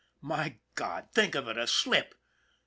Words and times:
My 0.23 0.55
God! 0.73 1.09
think 1.13 1.35
of 1.35 1.47
it 1.47 1.59
a 1.59 1.67
slip. 1.67 2.15